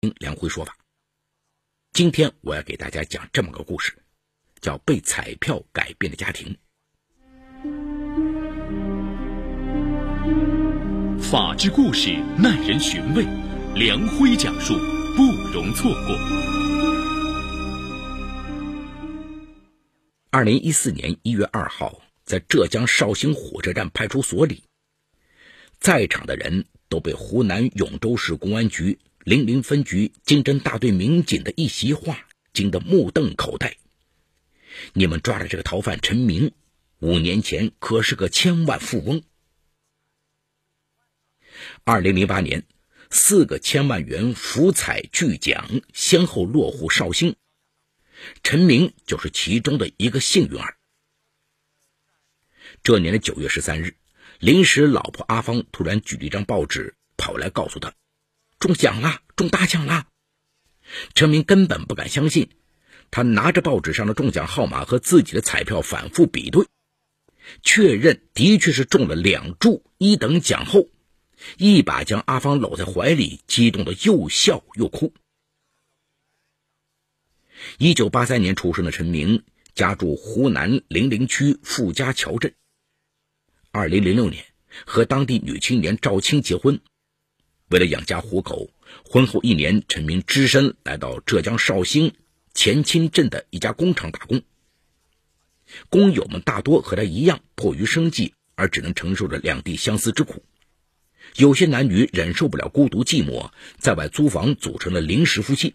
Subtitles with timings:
[0.00, 0.76] 梁辉说法。
[1.92, 3.92] 今天我要给大家讲这么个故事，
[4.60, 6.56] 叫《被彩票改变的家庭》。
[11.20, 13.24] 法治故事耐人寻味，
[13.74, 14.74] 梁辉讲述
[15.16, 16.16] 不容错过。
[20.30, 24.62] 二零一四年一月二号，在浙江绍兴火车站派出所里，
[25.80, 28.96] 在场的人都被湖南永州市公安局。
[29.24, 33.76] 零零分局经侦大队民警的一席话惊得目瞪口呆。
[34.92, 36.52] 你们抓的这个逃犯陈明，
[37.00, 39.22] 五年前可是个千万富翁。
[41.84, 42.64] 二零零八年，
[43.10, 47.36] 四个千万元福彩巨奖先后落户绍兴，
[48.42, 50.76] 陈明就是其中的一个幸运儿。
[52.82, 53.96] 这年的九月十三日，
[54.38, 57.92] 临时老婆阿芳突然举了一张报纸跑来告诉他。
[58.58, 60.08] 中奖了，中大奖了！
[61.14, 62.50] 陈明根本不敢相信，
[63.10, 66.66] 他拿着报纸上的中奖号码和自己的彩票反复比对，
[67.62, 70.88] 确认的确是中了两注一等奖后，
[71.56, 75.14] 一把将阿芳搂在怀里，激动的又笑又哭。
[77.78, 82.54] 一九八三年出生的陈明，家住湖南零陵区富家桥镇。
[83.70, 84.44] 二零零六年，
[84.84, 86.80] 和当地女青年赵青结婚。
[87.68, 88.70] 为了养家糊口，
[89.04, 92.14] 婚后一年，陈明只身来到浙江绍兴
[92.54, 94.42] 前清镇的一家工厂打工。
[95.90, 100.42] 工友们大多和他一样，迫于生计而只能承受着两地相思之苦。
[101.36, 105.74] 有些男女忍受不了孤独寂寞，在外租房组成了临时夫妻。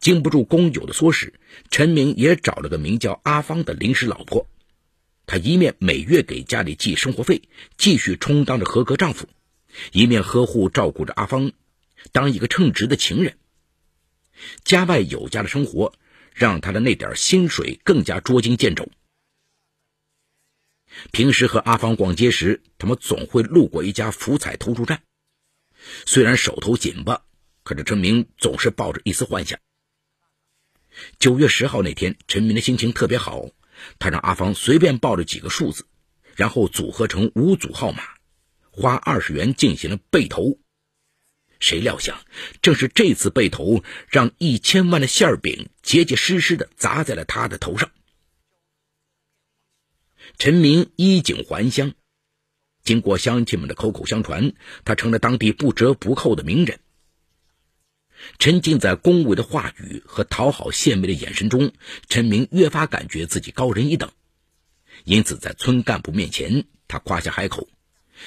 [0.00, 1.34] 经不住工友的唆使，
[1.70, 4.48] 陈明也找了个名叫阿芳的临时老婆。
[5.26, 7.42] 他一面每月给家里寄生活费，
[7.76, 9.28] 继续充当着合格丈夫。
[9.92, 11.52] 一面呵护照顾着阿芳，
[12.12, 13.38] 当一个称职的情人。
[14.64, 15.92] 家外有家的生活，
[16.34, 18.88] 让他的那点薪水更加捉襟见肘。
[21.10, 25.02] 平时和阿芳逛街时，他们总会路过一家福彩投注站。
[26.06, 27.22] 虽然手头紧巴，
[27.62, 29.58] 可是陈明总是抱着一丝幻想。
[31.18, 33.50] 九月十号那天，陈明的心情特别好，
[33.98, 35.86] 他让阿芳随便报了几个数字，
[36.34, 38.15] 然后组合成五组号码。
[38.76, 40.58] 花二十元进行了背投，
[41.58, 42.22] 谁料想，
[42.60, 47.90] 正是这次背投，让一千万的馅饼结结实实的砸在了他的头上。
[50.38, 51.94] 陈明衣锦还乡，
[52.84, 54.52] 经过乡亲们的口口相传，
[54.84, 56.78] 他成了当地不折不扣的名人。
[58.38, 61.72] 沉浸在恭维的话语和讨好县委的眼神中，
[62.10, 64.12] 陈明越发感觉自己高人一等，
[65.04, 67.66] 因此在村干部面前，他夸下海口。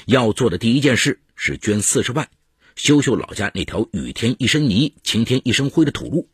[0.06, 2.30] 要做的第一件事是捐四十万，
[2.76, 6.30] 修修老家那条雨天一身泥、晴天一身灰的土路，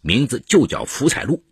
[0.00, 1.44] 名字就叫福彩路。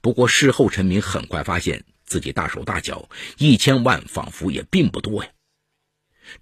[0.00, 5.30] 不过事后，陈明很快发现自己大手大脚，一千万仿佛也并不多呀。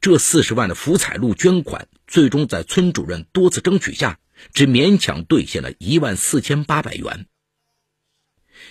[0.01, 4.21] 这四十万的福彩路捐款，最终在村主任多次争取下，
[4.53, 7.27] 只勉强兑现了一万四千八百元。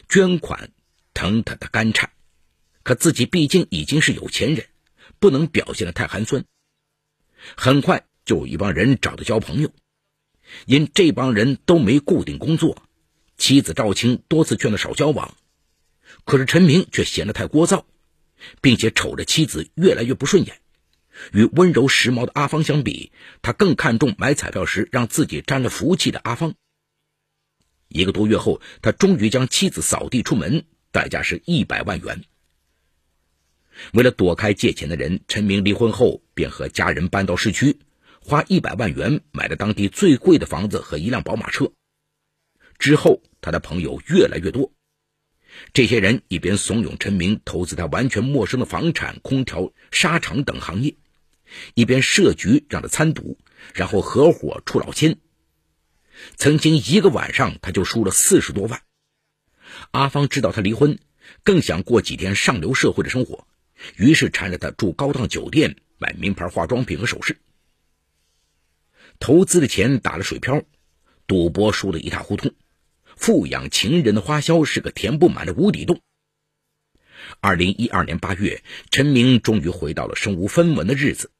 [0.07, 0.71] 捐款
[1.13, 2.11] 疼他的肝颤。
[2.89, 4.65] 可自己毕竟已经是有钱人，
[5.19, 6.43] 不能表现的太寒酸。
[7.55, 9.71] 很快就有一帮人找他交朋友，
[10.65, 12.81] 因这帮人都没固定工作，
[13.37, 15.37] 妻子赵青多次劝他少交往，
[16.25, 17.83] 可是陈明却嫌得太聒噪，
[18.59, 20.59] 并且瞅着妻子越来越不顺眼。
[21.31, 23.11] 与温柔时髦的阿芳相比，
[23.43, 26.55] 他更看重买彩票时让自己沾了福气的阿芳。
[27.87, 32.23] 一个多月后，他终于将妻子扫地出门，代价是一百万元。
[33.93, 37.79] 为了躲开借钱的人，陈明离婚后便和家人搬到市区，
[38.21, 41.71] 花一百万元买了当地最贵的房子和一辆宝马车。
[42.77, 44.71] 之后，他的朋友越来越多，
[45.73, 50.95] 这些人一边怂恿陈明投资他完全陌生的房产、空调、沙场等行业，
[51.73, 53.37] 一边设局让他参赌，
[53.73, 55.17] 然后合伙出老千。
[56.35, 58.81] 曾经一个晚上他就输了四十多万。
[59.91, 60.99] 阿芳知道他离婚，
[61.43, 63.47] 更想过几天上流社会的生活。
[63.95, 67.37] 于是缠着他住高档酒店，买名牌化妆品和首饰。
[69.19, 70.63] 投资的钱打了水漂，
[71.27, 72.53] 赌博输得一塌糊涂，
[73.15, 76.01] 富养情人的花销是个填不满的无底洞。
[77.41, 81.31] 二零一二年八月，陈明终于回到了身无分文的日子，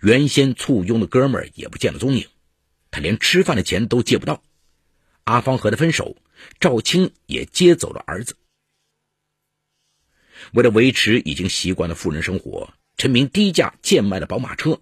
[0.00, 2.28] 原先簇拥的哥们儿也不见了踪影，
[2.90, 4.42] 他连吃饭的钱都借不到。
[5.24, 6.16] 阿芳和他分手，
[6.60, 8.36] 赵青也接走了儿子。
[10.52, 14.80] 为了维持已经习惯的富人生活，陈明低价贱卖了宝马车。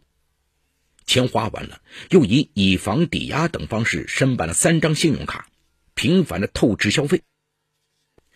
[1.04, 5.49] 钱花完了，又以以房抵押等方式申办了三张信用卡，
[5.94, 7.22] 频繁的透支消费。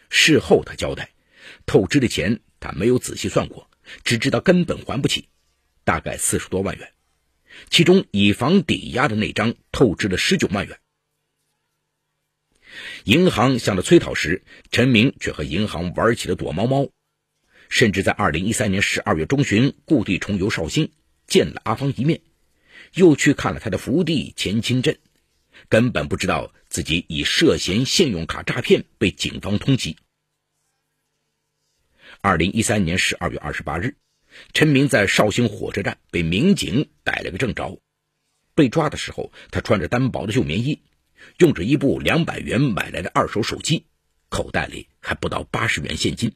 [0.09, 1.11] 事后他交代，
[1.65, 3.71] 透支的钱他没有仔细算过，
[4.05, 5.29] 只知道根本还不起，
[5.85, 6.93] 大概四十多万元，
[7.71, 10.79] 其中以房抵押的那张透支了十九万元。
[13.05, 16.89] 银行向他催讨时，陈明却和银行玩起了躲猫猫，
[17.69, 20.93] 甚至在二零一三年十二月中旬故地重游绍兴，
[21.27, 22.21] 见了阿芳一面，
[22.95, 24.99] 又去看了他的福地前清镇，
[25.69, 29.97] 根本不知道自己已涉嫌信用卡诈骗被警方通缉。
[32.21, 33.97] 二零一三年十二月二十八日，
[34.53, 37.81] 陈明在绍兴火车站被民警逮了个正着，
[38.55, 40.83] 被抓的时候，他穿着单薄的旧棉衣。
[41.39, 43.87] 用着一部两百元买来的二手手机，
[44.29, 46.35] 口袋里还不到八十元现金。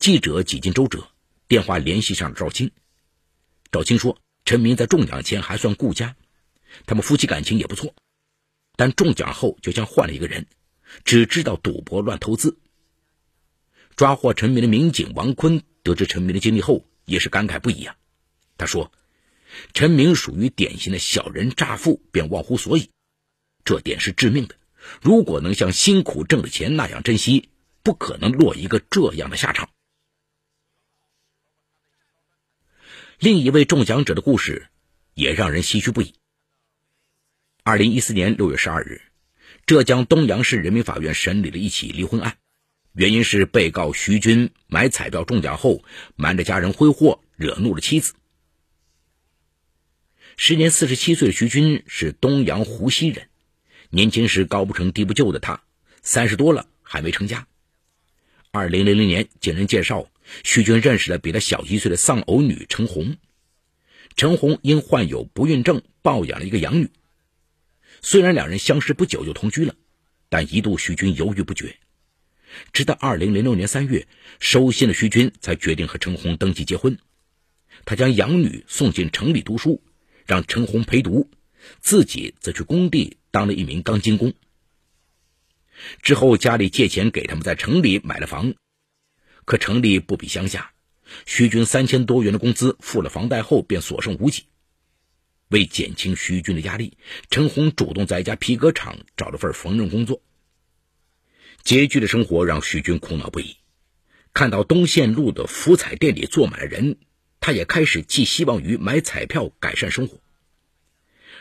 [0.00, 1.06] 记者几经周折，
[1.46, 2.70] 电话联系上了赵青。
[3.70, 6.16] 赵青说：“陈明在中奖前还算顾家，
[6.86, 7.94] 他们夫妻感情也不错，
[8.76, 10.46] 但中奖后就像换了一个人，
[11.04, 12.58] 只知道赌博、乱投资。”
[13.94, 17.94] 抓获陈明的民警王坤得知陈明的经历后，也是感慨不已啊。
[18.56, 18.90] 他说。
[19.74, 22.88] 陈明属于典型的小人诈富便忘乎所以，
[23.64, 24.54] 这点是致命的。
[25.02, 27.48] 如果能像辛苦挣的钱那样珍惜，
[27.82, 29.68] 不可能落一个这样的下场。
[33.20, 34.68] 另一位中奖者的故事
[35.12, 36.14] 也让人唏嘘不已。
[37.62, 39.02] 二零一四年六月十二日，
[39.66, 42.38] 浙江东阳市人民法院审理了一起离婚案，
[42.94, 45.84] 原因是被告徐军买彩票中奖后，
[46.16, 48.14] 瞒着家人挥霍，惹怒了妻子。
[50.38, 53.28] 时年四十七岁的徐军是东阳湖西人，
[53.90, 55.62] 年轻时高不成低不就的他，
[56.00, 57.46] 三十多了还没成家。
[58.50, 60.09] 二零零零年，经人介绍，
[60.44, 63.16] 徐军认识了比他小一岁的丧偶女陈红。
[64.16, 66.90] 陈红因患有不孕症，抱养了一个养女。
[68.02, 69.74] 虽然两人相识不久就同居了，
[70.28, 71.76] 但一度徐军犹豫不决。
[72.72, 74.06] 直到二零零六年三月，
[74.40, 76.98] 收心的徐军才决定和陈红登记结婚。
[77.84, 79.82] 他将养女送进城里读书。
[80.26, 81.28] 让陈红陪读，
[81.80, 84.32] 自己则去工地当了一名钢筋工。
[86.02, 88.54] 之后家里借钱给他们在城里买了房，
[89.50, 90.70] 可城里不比乡下，
[91.26, 94.44] 徐军三千多元的工资付了房贷后便所剩无几。
[95.48, 96.96] 为减轻徐军的压力，
[97.30, 100.22] 陈红主动在一家皮革厂找了份缝纫工作。
[101.64, 103.56] 拮据的生活让徐军苦恼不已，
[104.32, 106.98] 看到东线路的福彩店里坐满了人。
[107.40, 110.20] 他也开始寄希望于买彩票改善生活。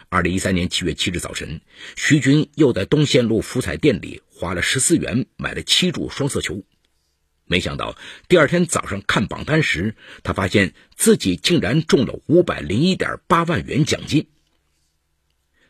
[0.10, 1.62] 二零一三年七月七日早晨，
[1.96, 6.64] 徐军又在东线路福彩店里花了十四元买了七注双色球，
[7.50, 7.98] 没想到
[8.30, 14.28] 第二天早上看榜单时，他发现自己竟然中了五百零一点八万元奖金。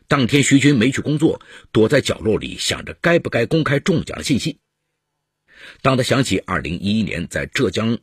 [0.06, 1.40] 当天，徐军没去工作，
[1.72, 4.58] 躲在角落里想着该不该公开中奖的信息。
[5.82, 7.98] 当他想起二零一一年在浙江。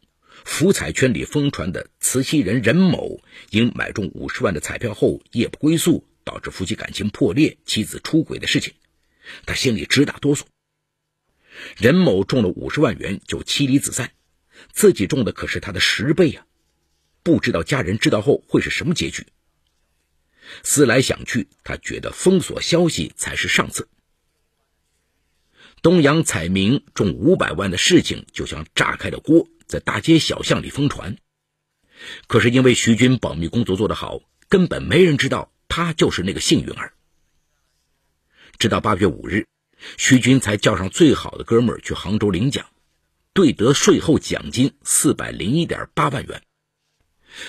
[0.46, 3.20] 福彩圈里疯传的慈溪人任某
[3.50, 8.76] 因买中五十万的彩票后夜不归宿，导致夫妻感情破裂、妻子出轨的事情，
[9.48, 10.44] 他心里直打哆嗦。
[11.76, 14.12] 任某中了五十万元就妻离子散，
[14.72, 16.46] 自己中的可是他的十倍呀！
[17.24, 19.28] 不知道家人知道后会是什么结局。
[20.64, 23.88] 思来想去，他觉得封锁消息才是上策。
[25.82, 29.48] 东阳彩民中五百万的事情就像炸开了锅。
[29.68, 31.18] 在大街小巷里疯传，
[32.28, 36.94] 可是因为徐军保密工作做得好，根本没人知道他就是那个幸运儿。
[38.58, 39.46] 直到八月五日，
[39.98, 42.66] 徐军才叫上最好的哥们儿去杭州领奖，
[43.34, 46.42] 兑得税后奖金四百零一点八万元，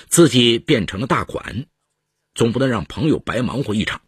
[0.07, 1.65] 自己变成了大款，
[2.35, 4.01] 总不能让朋友白忙活一场。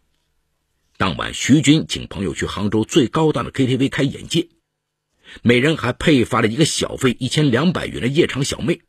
[0.96, 4.48] 当晚，徐军请朋友去杭州最高档的 KTV 开眼界。
[5.42, 8.82] 每人还配发了一个小费一千两百元的夜场小妹，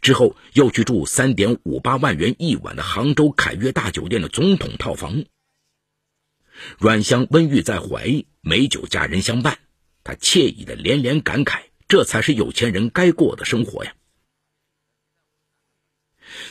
[0.00, 5.24] 之后又去住三点五八万元一晚的杭州凯悦大酒店的总统套房。
[6.78, 9.58] 阮香温玉在怀，美酒佳人相伴，
[10.04, 13.94] 他惬意的连连感慨：这才是有钱人该过的生活呀！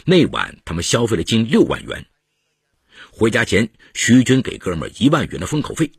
[0.05, 2.05] 那晚他们消费了近六万元。
[3.11, 5.91] 回家前，徐军给哥们一万元的封口费，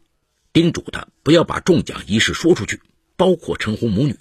[0.52, 2.80] 叮嘱他不要把中奖一事说出去。
[3.16, 4.16] 包括陈红母女。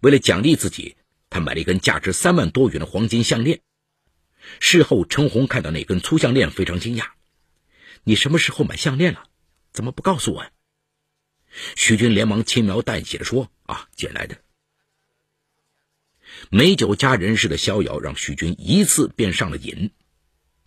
[0.00, 0.98] 为了奖励自己，
[1.30, 3.62] 他买了一根价值三万多元的黄金项链。
[4.60, 7.12] 事后，陈红看到那根粗项链，非常惊讶
[8.04, 9.24] ：“你什么时候买项链了？
[9.72, 10.50] 怎么不告诉我呀？”
[11.76, 14.38] 徐军连忙轻描淡写的说：“啊，捡来的。”
[16.50, 19.92] 美酒佳人似的逍遥，让徐军一次便上了瘾。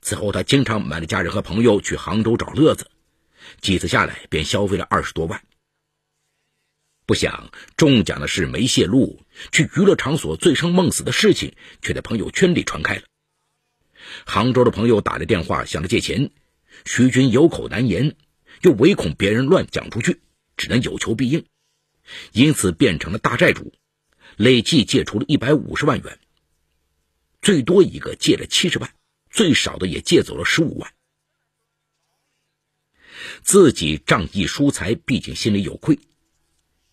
[0.01, 2.89] 此后，他经常瞒着家人和朋友去杭州找乐子，
[3.59, 5.43] 几次下来便消费了二十多万。
[7.05, 13.03] 不想中奖的事没泄露，去娱乐场所醉生梦死的事情却在朋友圈里传开了。
[14.25, 16.31] 杭州的朋友打来电话向他借钱，
[16.85, 18.15] 徐军有口难言，
[18.61, 20.21] 又唯恐别人乱讲出去，
[20.55, 21.45] 只能有求必应，
[22.31, 23.73] 因此变成了大债主，
[24.35, 26.19] 累计借出了一百五十万元。
[27.41, 28.93] 最多一个借了七十万，
[29.29, 30.93] 最少的也借走了十五万。
[33.41, 35.99] 自己仗义疏财，毕竟心里有愧。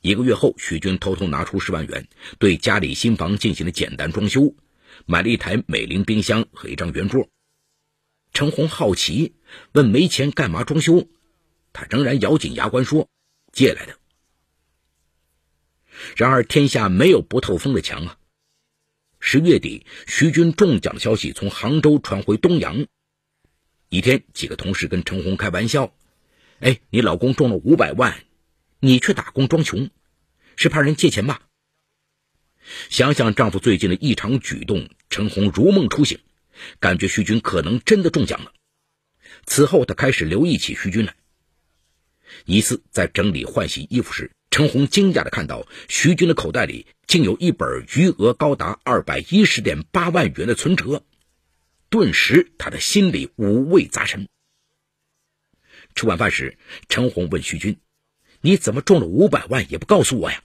[0.00, 4.54] 一个月后，徐军偷偷拿出十万元，对家里新房进行了简单装修，
[5.06, 7.28] 买了一台美菱冰箱和一张圆桌。
[8.34, 9.32] 陈红好奇
[9.72, 11.08] 问：“没钱干嘛装修？”
[11.72, 13.08] 他仍然咬紧牙关说
[13.52, 13.98] ：“借来的。”
[16.16, 18.18] 然而天下没有不透风的墙啊！
[19.20, 22.86] 十月底，徐军中奖消息从杭州传回东阳。
[23.88, 25.94] 一天，几个同事跟陈红开玩笑
[26.58, 28.24] ：“哎，你老公中了五百万。”
[28.80, 29.88] 你却打工装穷，
[30.56, 31.40] 是怕人借钱吧？
[32.90, 36.18] 想想丈夫最近的异常举动，陈红如梦初醒，
[36.80, 38.52] 感觉徐军可能真的中奖了。
[39.46, 41.14] 此后，他开始留意起徐军来。
[42.46, 51.04] 一次在整理换洗衣服时，陈红惊讶的看到徐军的口袋里竟有一本余额高达二百一十点八万元的存折，
[51.90, 54.28] 顿时他的心里五味杂陈。
[55.94, 56.58] 吃晚饭时，
[56.88, 57.78] 陈红问徐军。
[58.40, 60.42] 你怎么中了五百万也不告诉我呀？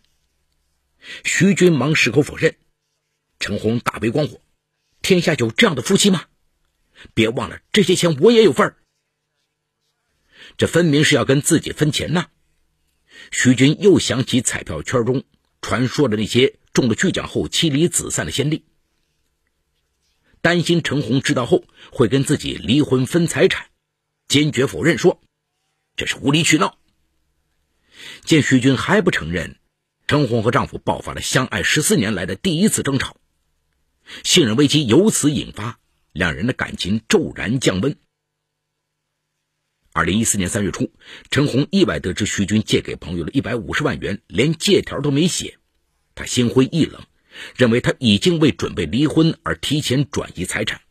[1.23, 2.55] 徐军忙矢口否认。
[3.39, 4.41] 陈红大为光火：
[5.09, 6.25] 天下有这样的夫妻吗？
[7.15, 8.77] 别忘了这些钱我也有份儿。
[10.55, 12.27] 这分明是要跟自己分钱呐！
[13.31, 15.23] 徐军又想起彩票圈中
[15.61, 18.65] 传说的那些中了巨奖后妻离子散的先例，
[20.41, 23.65] 担心陈红知道后会跟自己离婚分财产，
[24.27, 25.23] 坚决否认说
[25.95, 26.77] 这是无理取闹。
[28.25, 29.57] 见徐军还不承认，
[30.05, 33.17] 陈红和丈夫爆发了相爱十四年来的第一次争吵，
[34.23, 35.79] 信任危机由此引发，
[36.11, 37.95] 两人的感情骤然降温。
[39.91, 40.93] 二零一四年三月初，
[41.31, 45.57] 陈红意外得知徐军借给朋友的一百五十万元连借条都没写，
[46.15, 47.03] 他心灰意冷，
[47.55, 50.81] 认为他已经为准备离婚而提前转移财产。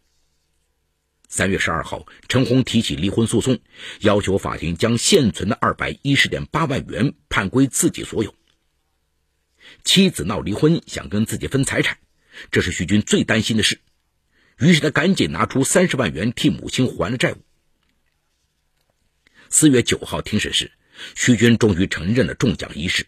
[1.28, 3.58] 三月十二号，陈红提起离婚诉讼，
[4.00, 8.34] 要求法庭将现存的二百一十点八万元判归自己所有。
[9.84, 11.98] 妻子闹离婚，想跟自己分财产，
[12.50, 13.80] 这是徐军最担心的事。
[14.58, 17.38] 于是他赶紧拿出三十万元替母亲还了债务。
[19.48, 20.72] 四月九号庭审时，
[21.14, 23.06] 徐军终于承认了中奖一事，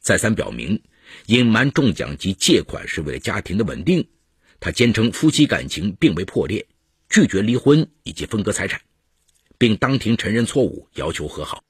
[0.00, 0.82] 再三表明
[1.26, 4.08] 隐瞒中奖及借款是为了家庭的稳定。
[4.60, 6.66] 他坚称夫妻感情并未破裂。
[7.10, 8.82] 拒绝离婚以及分割财产，
[9.56, 11.64] 并当庭承认错误，要求和好。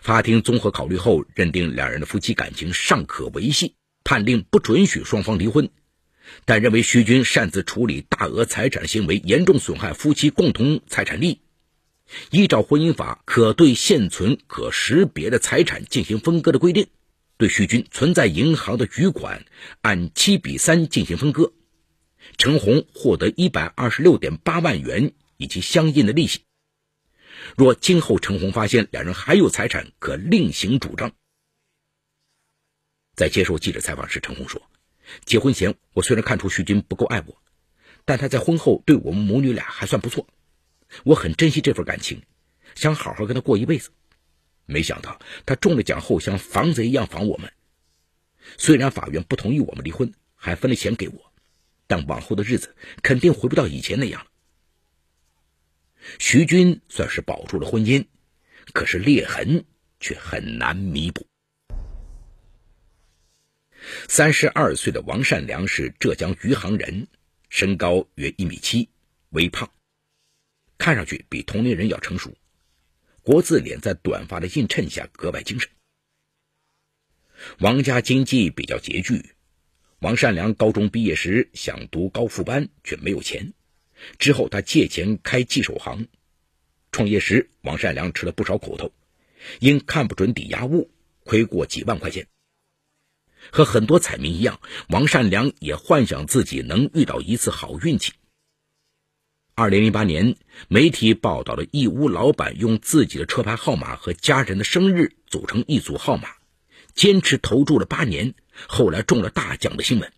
[0.00, 5.68] 法庭综合考虑后，认定两人的夫妻感情尚可维系，判令不准许双方离婚，
[6.44, 11.40] 但认为徐军擅自处理大额财产行为严重损害夫妻共同财产利益。
[12.30, 16.88] 依照婚姻法可对现存可识别的财产进行分割的规定，
[17.38, 19.46] 对徐军存在银行的余款
[19.80, 21.52] 按七比三进行分割。
[22.36, 26.40] 陈红获得一百二十六点八万元以及相应的利息。
[27.56, 31.12] 若今后陈红发现两人还有财产，可另行主张。
[33.14, 34.62] 在接受记者采访时，陈红说
[35.24, 37.42] ：“结婚前，我虽然看出徐军不够爱我，
[38.04, 40.26] 但他在婚后对我们母女俩还算不错，
[41.04, 42.22] 我很珍惜这份感情，
[42.74, 43.90] 想好好跟他过一辈子。
[44.66, 47.52] 没想到他中了奖后像防贼一样防我们。
[48.58, 51.32] 虽然法院不同意我们离婚，还分了钱给我。”
[51.88, 54.26] 但往后的日子肯定回不到以前那样了。
[56.18, 58.06] 徐军算是保住了婚姻，
[58.72, 59.66] 可是裂痕
[60.00, 61.26] 却很难弥补。
[64.08, 67.06] 三十二岁的王善良是浙江余杭人，
[67.48, 68.88] 身高约一米七，
[69.30, 69.70] 微胖，
[70.78, 72.36] 看上去比同龄人要成熟，
[73.22, 75.70] 国字脸在短发的映衬下格外精神。
[77.58, 79.34] 王家经济比较拮据。
[79.98, 83.52] 王善良高中毕业时想读高复班，却没有钱。
[84.18, 86.08] 之后他借钱开寄售行，
[86.90, 88.92] 创业时王善良吃了不少苦头，
[89.60, 90.90] 因看不准抵押物，
[91.22, 92.26] 亏过几万块钱。
[93.50, 98.12] 和很多彩民一样，王善良也幻想自己能遇到一次好运气。
[99.54, 100.36] 二零零八年，
[100.68, 106.28] 媒体报道了义乌老板用自己的车牌号码和家人的生日组成一组号码，
[106.94, 108.34] 坚持投注了八年。
[108.68, 110.12] 后来中了大奖的新闻，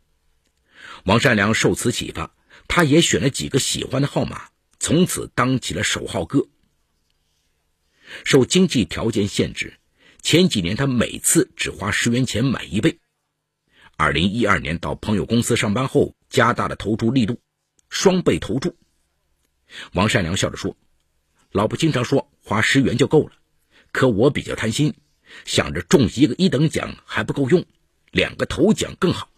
[1.04, 2.35] 王善良受此启发，
[2.66, 4.49] 他也选了几个喜欢的号码，
[4.81, 6.49] 从此当起了首号哥。
[8.25, 9.75] 受经济条件限制，
[10.21, 12.99] 前几年他每次只花十元钱买一倍。
[13.97, 17.41] 二零一二年到朋友公司上班后，加大了投注力度，
[17.89, 18.77] 双倍投注。
[19.93, 20.77] 王善良笑着说
[21.53, 23.33] ：“老婆经常说花十元就够了，
[23.93, 24.95] 可我比较贪心，
[25.45, 27.65] 想着中一个一等奖还不够用，
[28.11, 29.31] 两个头奖更好。”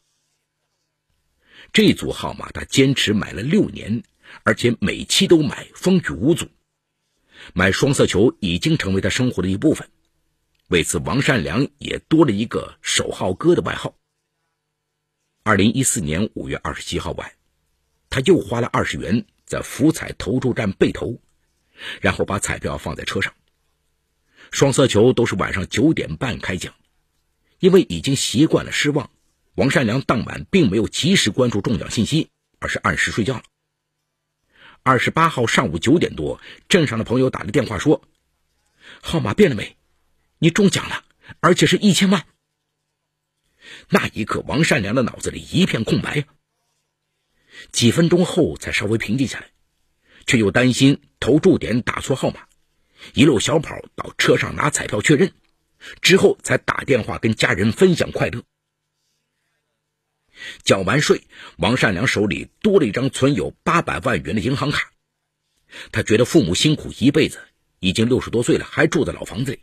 [1.72, 4.04] 这组号码他坚持买了六年，
[4.42, 6.48] 而且每期都买，风雨无阻。
[7.52, 9.90] 买双色球已经成为他生活的一部分。
[10.68, 13.94] 为此，王善良也多了一个“首号哥”的外号。
[15.46, 17.30] 二零一四年五月二十七号晚，
[18.10, 21.20] 他又花了二十元在福彩投注站备投，
[22.00, 23.32] 然后把彩票放在车上。
[24.50, 26.74] 双色球都是晚上九点半开奖，
[27.60, 29.08] 因为已经习惯了失望，
[29.54, 33.44] 王善良当晚并没有及时关注中奖信息，而是按时睡觉了。
[34.82, 38.02] 二十八号上午九点多，镇上的朋友打来电话说
[39.00, 39.76] ：“号码变了没？
[40.40, 41.04] 你中奖了，
[41.38, 42.26] 而且是一千万。”
[43.88, 46.26] 那一刻，王善良的脑子里一片空白。
[47.72, 49.50] 几分钟后才稍微平静下来，
[50.26, 52.46] 却又担心投注点打错号码，
[53.14, 55.32] 一路小跑到车上拿彩票确认，
[56.02, 58.42] 之后才打电话跟家人分享快乐。
[60.64, 61.22] 缴完税，
[61.56, 64.90] 王善良手里多了一张存有八百万元的银行卡。
[65.92, 67.40] 他觉得父母辛苦一辈子，
[67.78, 69.60] 已经六十多岁了，还住在老房子里，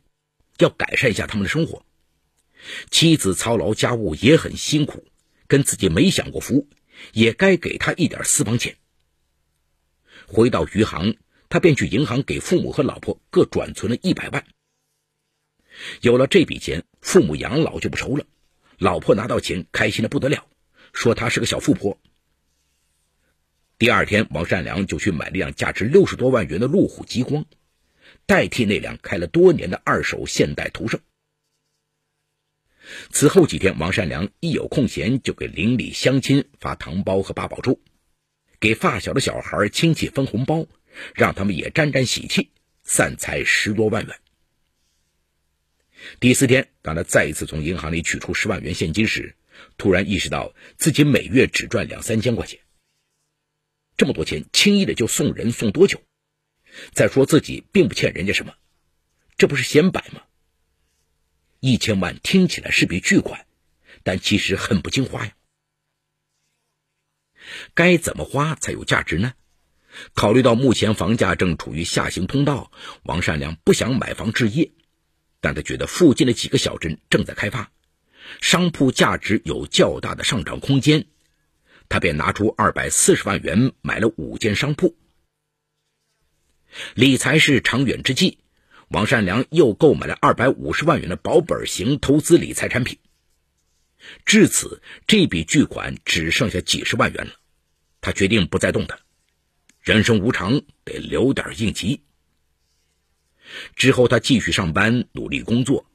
[0.57, 1.85] 要改善一下他们的生活。
[2.89, 5.05] 妻子操劳家务也很辛苦，
[5.47, 6.67] 跟自己没享过福，
[7.11, 8.75] 也该给他一点私房钱。
[10.27, 11.15] 回到余杭，
[11.49, 14.45] 他便去银行给父母和老婆各转存了一百万。
[16.01, 18.25] 有了这笔钱，父母养老就不愁了，
[18.77, 20.47] 老婆拿到钱开心的不得了，
[20.93, 21.99] 说她是个小富婆。
[23.77, 27.45] 第二天，王善良就去买了辆价值六十多万元的路虎极光，
[28.25, 31.01] 代替那辆开了多年的二手现代途胜。
[33.11, 37.79] 此后几天，王善良一有空闲就给邻里乡亲发糖包和八宝粥，
[38.59, 40.65] 给发小的小孩亲戚分红包，
[41.15, 42.49] 让他们也沾沾喜气，
[42.83, 44.19] 散财十多万元。
[46.19, 49.35] 第四天，当他再一次从银行里取出十万元现金时，
[49.77, 52.59] 突然意识到自己每月只赚两三千块钱，
[53.95, 56.01] 这么多钱轻易的就送人送多久？
[56.91, 58.53] 再说自己并不欠人家什么，
[59.37, 60.23] 这不是显摆吗？
[61.65, 63.45] 一千万听起来是笔巨款，
[64.03, 65.33] 但其实很不经花呀。
[67.73, 69.33] 该怎么花才有价值呢？
[70.13, 72.69] 考虑到目前房价正处于下行通道，
[73.03, 74.73] 王善良不想买房置业，
[75.39, 77.71] 但他觉得附近的几个小镇正在开发，
[78.41, 81.07] 商铺价值有较大的上涨空间，
[81.87, 84.97] 他便拿出二百四十万元买了五间商铺。
[86.93, 88.42] 理财是长远之计。
[88.93, 92.99] 王善良又购买了二百五十万元的保本型投资理财产品。
[94.23, 97.33] 至此，这笔巨款只剩下几十万元了。
[98.01, 98.99] 他决定不再动它。
[99.81, 102.03] 人生无常，得留点应急。
[103.75, 105.87] 之后，他继续上班，努力工作。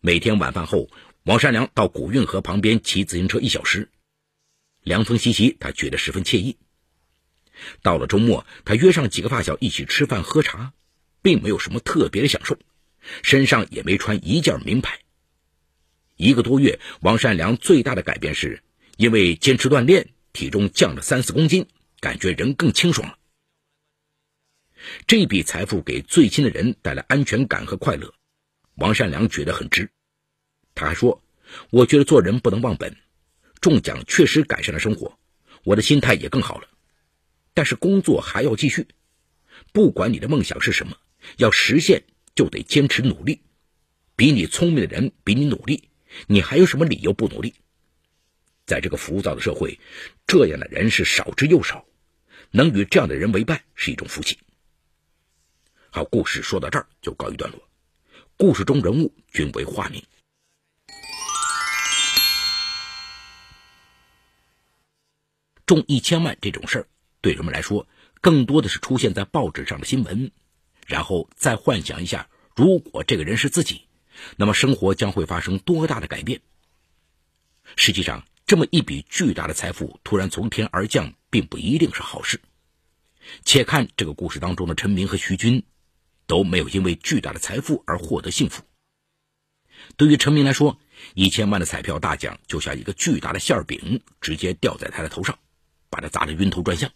[0.00, 0.88] 每天晚饭后，
[1.24, 3.90] 王善良到古运河旁边骑自行车一小时，
[4.82, 6.56] 凉风习习，他觉得十分惬意。
[7.82, 10.72] 到了周末，他约上几个发小一起吃饭喝茶。
[11.22, 12.58] 并没有什么特别的享受，
[13.22, 14.98] 身上也没穿一件名牌。
[16.16, 18.62] 一个多月，王善良最大的改变是，
[18.96, 21.66] 因为坚持锻炼，体重降了三四公斤，
[21.98, 23.16] 感觉人更清爽了。
[25.06, 28.14] 这笔财富给最亲的人带来安全感和快乐，
[28.76, 29.90] 王善良觉得很值。
[30.74, 31.22] 他还说
[31.70, 32.96] ：“我觉得做人不能忘本，
[33.60, 35.18] 中奖确实改善了生活，
[35.64, 36.68] 我的心态也更好了。
[37.52, 38.86] 但是工作还要继续，
[39.72, 40.96] 不管你的梦想是什么。”
[41.36, 42.04] 要实现
[42.34, 43.40] 就得坚持努力，
[44.16, 45.88] 比你聪明的人比你努力，
[46.26, 47.54] 你还有什么理由不努力？
[48.66, 49.78] 在这个浮躁的社会，
[50.26, 51.84] 这样的人是少之又少，
[52.50, 54.38] 能与这样的人为伴是一种福气。
[55.90, 57.68] 好，故事说到这儿就告一段落。
[58.36, 60.02] 故事中人物均为化名，
[65.66, 66.88] 中一千万这种事儿，
[67.20, 67.86] 对人们来说，
[68.20, 70.30] 更多的是出现在报纸上的新闻。
[70.90, 73.86] 然后再幻想一下，如果这个人是自己，
[74.36, 76.40] 那么生活将会发生多大的改变？
[77.76, 82.40] 实际上，这么一笔巨大的财富突然从天而降，并不一定是好事。
[83.44, 85.62] 且看这个故事当中的陈明和徐军，
[86.26, 88.64] 都没有因为巨大的财富而获得幸福。
[89.96, 90.80] 对于陈明来说，
[91.14, 95.38] 一千万的彩票大奖就像一个巨大的馅饼，直接掉在他的头上，
[95.88, 96.90] 把他砸得晕头转向。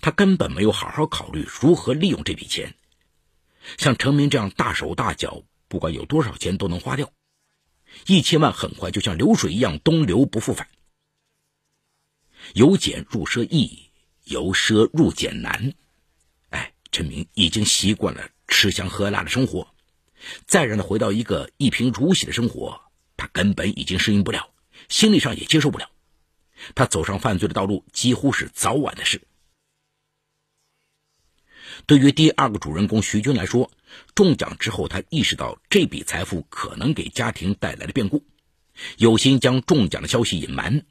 [0.00, 2.76] 他根本没有好好考虑如何利用这笔钱。
[3.78, 7.12] 像陈明这样大手大脚，不管有多少钱都能花掉。
[8.06, 10.68] 一千万很快就像流水一样东流不复返。
[12.54, 13.90] 由俭入奢易，
[14.24, 15.74] 由奢入俭难。
[16.50, 19.74] 哎，陈明已经习惯了吃香喝辣的生活，
[20.46, 22.80] 再让他回到一个一贫如洗的生活，
[23.16, 24.52] 他根本已经适应不了，
[24.88, 25.88] 心理上也接受不了。
[26.74, 29.22] 他走上犯罪的道路，几乎是早晚的事。
[31.86, 33.70] 对于第二个主人公徐军来说，
[34.14, 38.24] 中奖之后，他意识到这笔财富可能给家庭带来的变故，
[38.96, 40.84] 有心将中奖的消息隐瞒。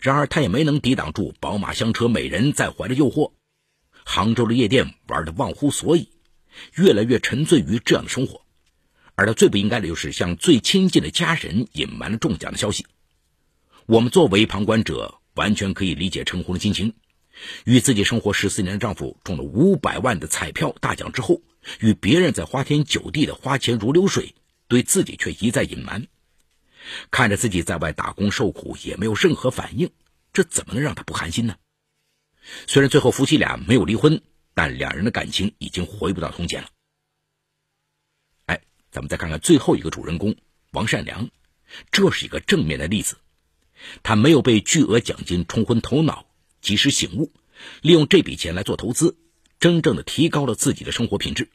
[0.00, 3.32] 然而，他也没能抵挡住宝马香车、美人在怀的诱惑。
[4.04, 6.10] 杭州的夜店玩得忘乎所以，
[6.74, 8.42] 越来越沉醉于这样的生活。
[9.14, 12.86] 而他最不应该的就是向最亲近的家人隐瞒了中奖的消息。
[13.86, 16.94] 我们作为旁观者，完全可以理解陈红的心情。
[17.64, 21.42] 与自己生活十四年的丈夫中了五百万的彩票大奖之后，
[21.80, 24.34] 与别人在花天酒地的花钱如流水，
[24.68, 26.06] 对自己却一再隐瞒。
[27.10, 29.90] 看着自己在外打工受苦也没有任何反应，
[30.32, 31.56] 这怎么能让他不寒心呢？
[32.66, 36.68] 虽然最后夫妻俩没有离婚，但两人的感情已经回不到从前了。
[38.46, 40.36] 哎，咱们再看看最后一个主人公
[40.72, 41.30] 王善良，
[41.90, 43.16] 这是一个正面的例子。
[44.02, 46.26] 他没有被巨额奖金冲昏头脑。
[46.64, 47.30] 及时醒悟，
[47.82, 49.18] 利用这笔钱来做投资，
[49.60, 51.50] 真正的提高了自己的生活品质。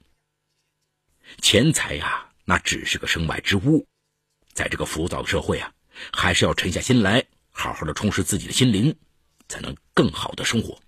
[1.42, 3.88] 钱财呀，那只是个身外之物，
[4.54, 5.74] 在这个浮躁的社会啊，
[6.14, 8.96] 还是要沉下心来，好好的充实自己的心灵，
[9.48, 10.80] 才能更好的生活。